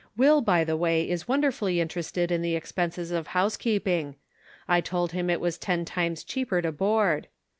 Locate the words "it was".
5.29-5.59